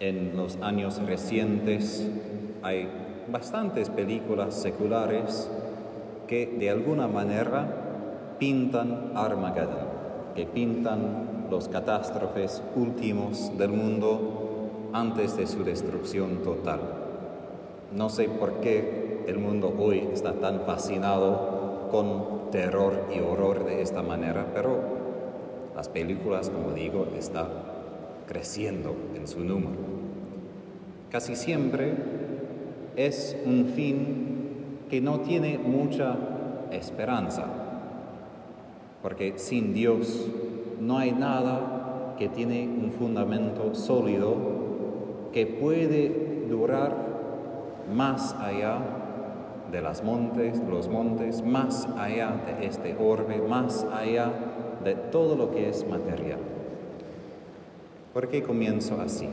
[0.00, 2.08] En los años recientes
[2.62, 2.88] hay
[3.32, 5.50] bastantes películas seculares
[6.28, 7.66] que de alguna manera
[8.38, 9.88] pintan Armageddon,
[10.36, 16.78] que pintan los catástrofes últimos del mundo antes de su destrucción total.
[17.92, 23.82] No sé por qué el mundo hoy está tan fascinado con terror y horror de
[23.82, 24.78] esta manera, pero
[25.74, 27.67] las películas, como digo, están
[28.28, 29.78] creciendo en su número.
[31.10, 31.94] Casi siempre
[32.96, 34.28] es un fin
[34.90, 36.16] que no tiene mucha
[36.70, 37.46] esperanza,
[39.02, 40.28] porque sin Dios
[40.80, 44.36] no hay nada que tiene un fundamento sólido
[45.32, 46.96] que puede durar
[47.94, 48.78] más allá
[49.70, 54.32] de las montes, los montes, más allá de este orbe, más allá
[54.84, 56.57] de todo lo que es material.
[58.18, 59.28] ¿Por qué comienzo así?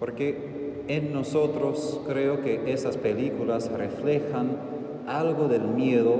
[0.00, 4.56] Porque en nosotros creo que esas películas reflejan
[5.06, 6.16] algo del miedo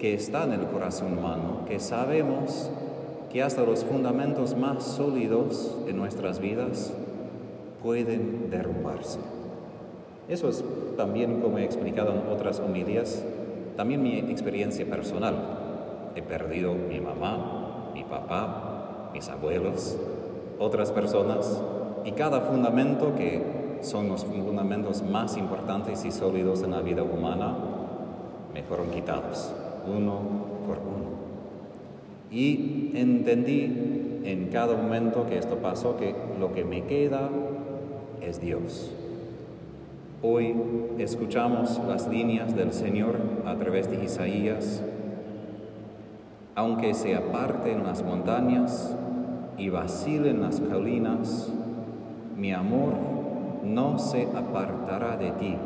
[0.00, 2.72] que está en el corazón humano, que sabemos
[3.32, 6.92] que hasta los fundamentos más sólidos de nuestras vidas
[7.80, 9.20] pueden derrumbarse.
[10.28, 10.64] Eso es
[10.96, 13.24] también, como he explicado en otras homilías,
[13.76, 15.36] también mi experiencia personal.
[16.16, 19.96] He perdido mi mamá, mi papá, mis abuelos,
[20.58, 21.62] otras personas
[22.04, 27.54] y cada fundamento que son los fundamentos más importantes y sólidos en la vida humana
[28.52, 29.52] me fueron quitados
[29.86, 30.20] uno
[30.66, 31.14] por uno.
[32.30, 37.28] Y entendí en cada momento que esto pasó que lo que me queda
[38.20, 38.90] es Dios.
[40.22, 40.54] Hoy
[40.98, 44.82] escuchamos las líneas del Señor a través de Isaías.
[46.54, 48.96] Aunque se aparten las montañas
[49.56, 51.50] y vacilen las colinas,
[52.36, 52.94] mi amor
[53.64, 55.56] no se apartará de ti,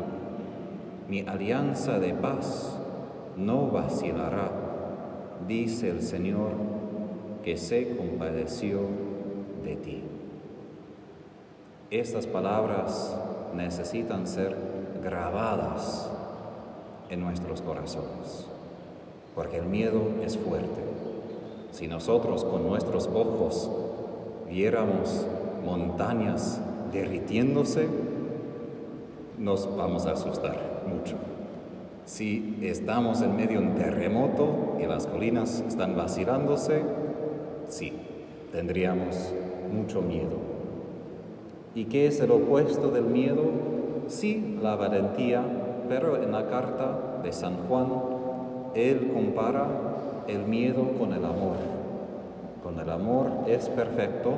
[1.09, 2.79] mi alianza de paz
[3.37, 4.51] no vacilará,
[5.47, 6.51] dice el Señor
[7.43, 8.81] que se compadeció
[9.65, 10.03] de ti.
[11.91, 13.17] Estas palabras
[13.55, 14.55] necesitan ser
[15.03, 16.11] grabadas
[17.09, 18.47] en nuestros corazones,
[19.35, 20.88] porque el miedo es fuerte.
[21.73, 23.71] Si nosotros con nuestros ojos
[24.49, 25.27] viéramos
[25.65, 26.61] montañas
[26.93, 27.89] derritiéndose,
[29.39, 30.57] nos vamos a asustar
[30.89, 31.17] mucho.
[32.05, 36.83] Si estamos en medio de un terremoto y las colinas están vacilándose,
[37.69, 37.93] sí,
[38.51, 39.33] tendríamos
[39.71, 40.39] mucho miedo.
[41.75, 43.45] ¿Y qué es el opuesto del miedo?
[44.09, 45.43] Sí, la valentía,
[45.89, 47.89] pero en la carta de San Juan,
[48.75, 49.67] él compara
[50.29, 51.57] el miedo con el amor.
[52.63, 54.35] Con el amor es perfecto,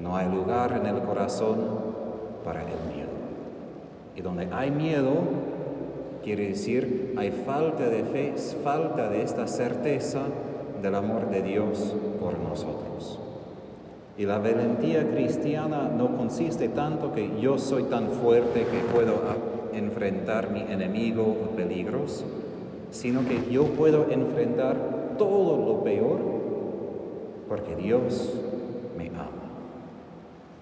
[0.00, 1.56] no hay lugar en el corazón
[2.44, 3.10] para el miedo.
[4.16, 5.12] Y donde hay miedo,
[6.22, 10.20] quiere decir hay falta de fe, falta de esta certeza
[10.80, 13.18] del amor de Dios por nosotros.
[14.16, 19.14] Y la valentía cristiana no consiste tanto que yo soy tan fuerte que puedo
[19.72, 22.24] enfrentar mi enemigo o peligros,
[22.94, 24.76] sino que yo puedo enfrentar
[25.18, 26.20] todo lo peor
[27.48, 28.32] porque Dios
[28.96, 29.30] me ama.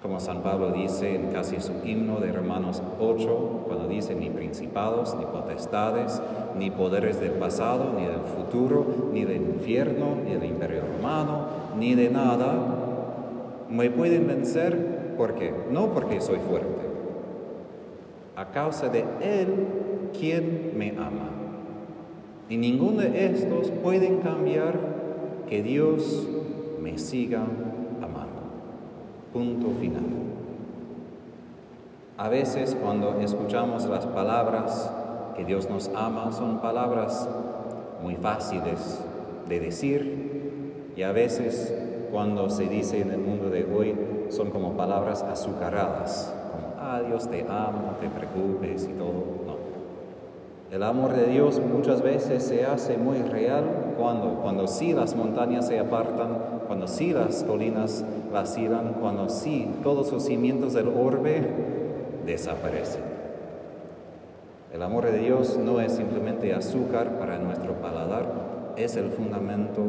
[0.01, 5.15] Como San Pablo dice en casi su himno de Romanos 8, cuando dice ni principados,
[5.15, 6.23] ni potestades,
[6.59, 11.47] ni poderes del pasado, ni del futuro, ni del infierno, ni del imperio romano,
[11.79, 12.55] ni de nada,
[13.69, 16.81] me pueden vencer porque no porque soy fuerte,
[18.37, 21.42] a causa de Él quien me ama.
[22.53, 24.79] Y ninguno de estos pueden cambiar
[25.49, 26.29] que Dios
[26.83, 27.41] me siga
[28.03, 28.43] amando.
[29.33, 30.05] Punto final.
[32.19, 34.93] A veces cuando escuchamos las palabras
[35.35, 37.27] que Dios nos ama son palabras
[38.03, 39.03] muy fáciles
[39.49, 41.75] de decir y a veces
[42.11, 43.97] cuando se dice en el mundo de hoy
[44.29, 49.41] son como palabras azucaradas, como, ah, Dios te amo, te preocupes y todo.
[49.47, 49.62] No.
[50.73, 55.67] El amor de Dios muchas veces se hace muy real cuando, cuando sí las montañas
[55.69, 58.03] se apartan, cuando sí las colinas
[58.33, 61.47] vacilan, cuando sí todos los cimientos del orbe
[62.25, 63.03] desaparecen.
[64.73, 69.83] El amor de Dios no es simplemente azúcar para nuestro paladar, es el fundamento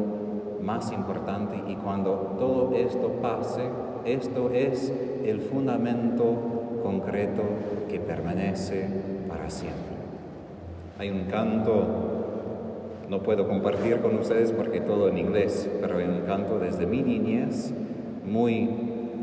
[0.60, 3.70] más importante y cuando todo esto pase,
[4.04, 4.92] esto es
[5.24, 6.34] el fundamento
[6.82, 7.42] concreto
[7.88, 8.86] que permanece
[9.30, 9.93] para siempre.
[10.96, 11.86] Hay un canto,
[13.08, 17.02] no puedo compartir con ustedes porque todo en inglés, pero hay un canto desde mi
[17.02, 17.72] niñez
[18.24, 18.70] muy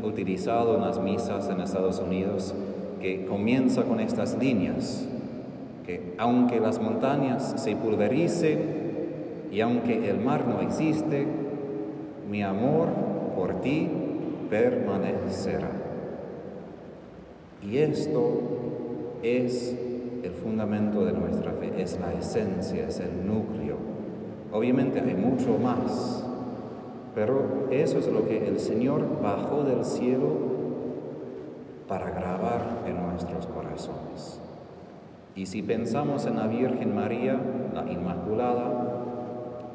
[0.02, 2.54] utilizado en las misas en Estados Unidos
[3.00, 5.08] que comienza con estas líneas,
[5.86, 8.82] que aunque las montañas se pulvericen
[9.50, 11.26] y aunque el mar no existe,
[12.30, 12.88] mi amor
[13.34, 13.88] por ti
[14.50, 15.70] permanecerá.
[17.62, 18.40] Y esto
[19.22, 19.74] es
[20.22, 23.76] el fundamento de nuestra fe, es la esencia, es el núcleo.
[24.52, 26.24] Obviamente hay mucho más,
[27.14, 30.52] pero eso es lo que el Señor bajó del cielo
[31.88, 34.40] para grabar en nuestros corazones.
[35.34, 37.40] Y si pensamos en la Virgen María,
[37.74, 38.92] la Inmaculada,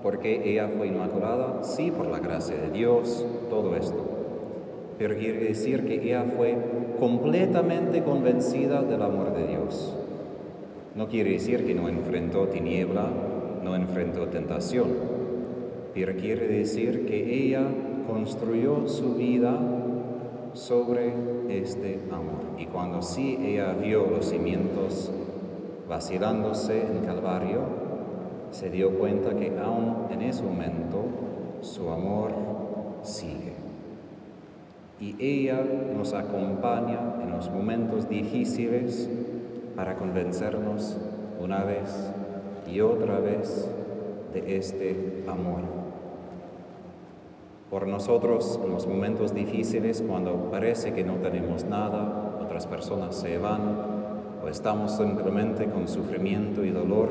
[0.03, 4.05] porque ella fue inmaculada, sí, por la gracia de Dios, todo esto.
[4.97, 6.55] Pero quiere decir que ella fue
[6.99, 9.95] completamente convencida del amor de Dios.
[10.97, 13.05] No quiere decir que no enfrentó tiniebla,
[13.63, 14.87] no enfrentó tentación,
[15.93, 17.67] pero quiere decir que ella
[18.07, 19.59] construyó su vida
[20.53, 21.13] sobre
[21.49, 22.57] este amor.
[22.57, 25.11] Y cuando sí ella vio los cimientos
[25.87, 27.61] vacilándose en Calvario,
[28.49, 31.05] se dio cuenta que aún en ese momento
[31.61, 32.31] su amor
[33.03, 33.53] sigue.
[34.99, 35.63] Y ella
[35.95, 39.07] nos acompaña en los momentos difíciles
[39.77, 40.97] para convencernos
[41.39, 42.11] una vez
[42.65, 43.69] y otra vez
[44.33, 45.61] de este amor.
[47.69, 53.37] Por nosotros, en los momentos difíciles, cuando parece que no tenemos nada, otras personas se
[53.37, 53.61] van
[54.43, 57.09] o estamos simplemente con sufrimiento y dolor,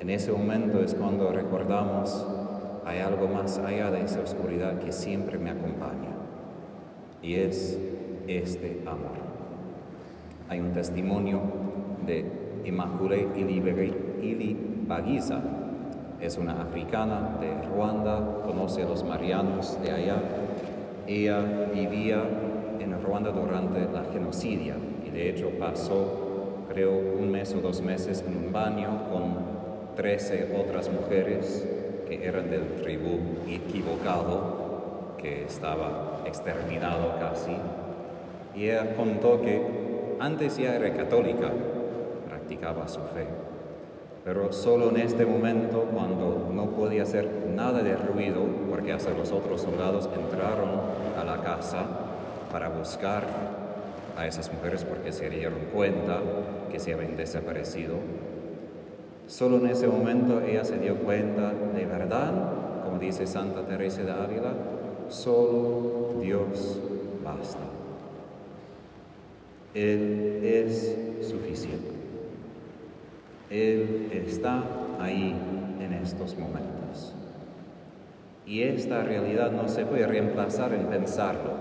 [0.00, 2.26] en ese momento es cuando recordamos
[2.86, 6.08] hay algo más allá de esa oscuridad que siempre me acompaña
[7.20, 7.78] y es
[8.26, 9.27] este amor
[10.48, 11.40] hay un testimonio
[12.06, 12.24] de
[12.64, 13.28] Immaculée
[14.22, 15.40] Ilibagiza.
[16.20, 20.16] Es una africana de Ruanda, conoce a los marianos de allá.
[21.06, 21.40] Ella
[21.72, 22.22] vivía
[22.80, 28.24] en Ruanda durante la genocidia y de hecho pasó, creo, un mes o dos meses
[28.26, 29.36] en un baño con
[29.96, 31.68] 13 otras mujeres
[32.08, 33.18] que eran del tribu
[33.48, 37.56] equivocado, que estaba exterminado casi.
[38.56, 39.87] Y ella contó que
[40.20, 41.50] antes ya era católica,
[42.28, 43.26] practicaba su fe,
[44.24, 49.32] pero solo en este momento, cuando no podía hacer nada de ruido, porque hasta los
[49.32, 50.68] otros soldados entraron
[51.18, 51.86] a la casa
[52.52, 53.24] para buscar
[54.16, 56.20] a esas mujeres porque se dieron cuenta
[56.70, 57.94] que se habían desaparecido,
[59.26, 62.32] solo en ese momento ella se dio cuenta de verdad,
[62.84, 64.52] como dice Santa Teresa de Ávila,
[65.08, 66.80] solo Dios
[67.24, 67.77] basta.
[69.78, 71.92] Él es suficiente.
[73.48, 74.64] Él está
[74.98, 75.32] ahí
[75.80, 77.14] en estos momentos.
[78.44, 81.52] Y esta realidad no se puede reemplazar en pensarlo,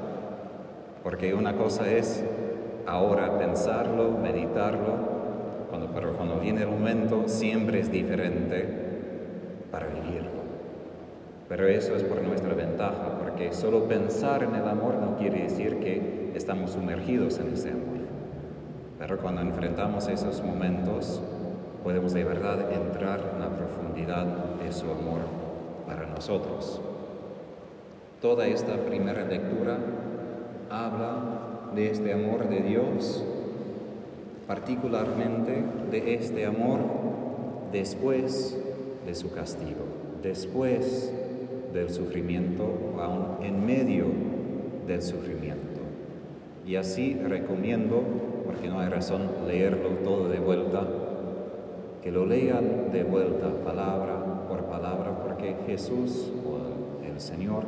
[1.03, 2.23] porque una cosa es
[2.87, 8.65] ahora pensarlo, meditarlo, cuando, pero cuando viene el momento siempre es diferente
[9.69, 10.06] para vivirlo.
[11.49, 15.79] Pero eso es por nuestra ventaja, porque solo pensar en el amor no quiere decir
[15.79, 17.97] que estamos sumergidos en ese amor.
[18.99, 21.21] Pero cuando enfrentamos esos momentos,
[21.83, 24.25] podemos de verdad entrar en la profundidad
[24.61, 25.21] de su amor
[25.85, 26.81] para nosotros.
[28.21, 29.77] Toda esta primera lectura
[30.69, 33.23] habla de este amor de Dios,
[34.47, 36.79] particularmente de este amor
[37.71, 38.57] después
[39.05, 39.85] de su castigo,
[40.23, 41.13] después
[41.77, 42.63] del sufrimiento
[42.95, 44.05] o aún en medio
[44.87, 45.81] del sufrimiento.
[46.65, 48.01] Y así recomiendo
[48.45, 50.87] porque no hay razón leerlo todo de vuelta,
[52.01, 57.63] que lo lean de vuelta palabra por palabra, porque Jesús o el Señor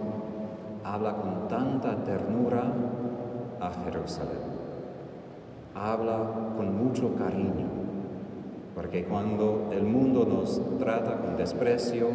[0.84, 2.74] habla con tanta ternura
[3.60, 4.60] a Jerusalén.
[5.76, 7.68] Habla con mucho cariño,
[8.76, 12.08] porque cuando el mundo nos trata con desprecio,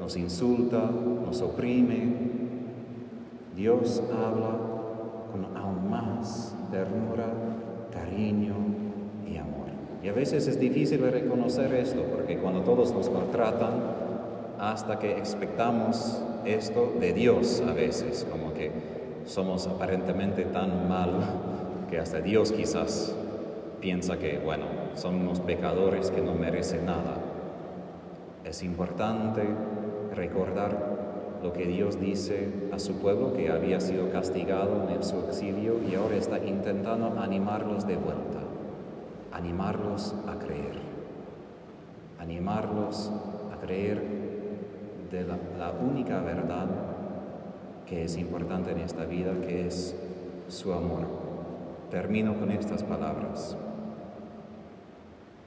[0.00, 0.90] nos insulta,
[1.24, 2.16] nos oprime,
[3.54, 4.56] Dios habla
[5.30, 7.26] con aún más ternura
[7.92, 8.54] cariño
[9.30, 9.68] y amor.
[10.02, 13.74] Y a veces es difícil reconocer esto, porque cuando todos nos maltratan,
[14.58, 18.72] hasta que expectamos esto de Dios a veces, como que
[19.26, 21.10] somos aparentemente tan mal
[21.90, 23.14] que hasta Dios quizás
[23.80, 24.64] piensa que, bueno,
[24.94, 27.16] son unos pecadores que no merecen nada.
[28.44, 29.42] Es importante
[30.14, 31.00] recordar
[31.42, 35.94] lo que Dios dice a su pueblo que había sido castigado en su exilio y
[35.94, 38.40] ahora está intentando animarlos de vuelta,
[39.32, 40.78] animarlos a creer,
[42.18, 43.10] animarlos
[43.52, 44.02] a creer
[45.10, 46.66] de la, única verdad
[47.86, 49.96] que es importante en esta vida, que es
[50.48, 51.00] su amor.
[51.90, 53.56] Termino con estas palabras.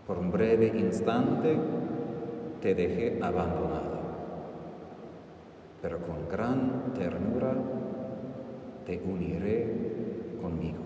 [0.05, 1.57] Por un breve instante
[2.61, 3.92] te dejé abandonado,
[5.83, 7.53] pero con gran ternura
[8.85, 9.67] te uniré
[10.41, 10.79] conmigo.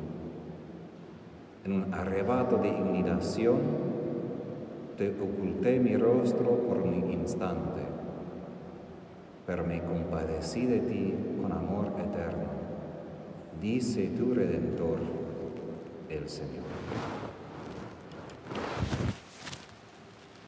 [1.64, 3.60] En un arrebato de indignación
[4.98, 7.82] te oculté mi rostro por un instante,
[9.46, 12.48] pero me compadecí de ti con amor eterno,
[13.62, 14.98] dice tu Redentor,
[16.10, 16.64] el Señor.